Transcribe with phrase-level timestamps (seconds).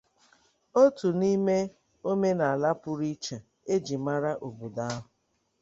[0.83, 1.57] otu n'ime
[2.11, 3.37] omenala pụrụ iche
[3.73, 5.01] e ji mara obodo ahụ.